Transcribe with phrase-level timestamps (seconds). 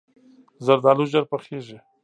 [0.65, 1.77] زردالو ژر پخیږي.